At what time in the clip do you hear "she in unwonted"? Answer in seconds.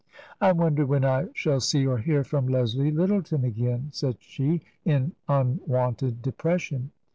4.19-6.23